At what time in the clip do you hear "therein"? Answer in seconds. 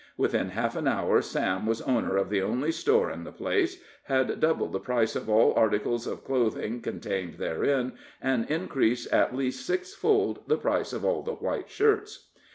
7.35-7.93